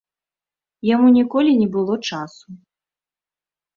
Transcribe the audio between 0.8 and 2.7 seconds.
Яму ніколі не было часу.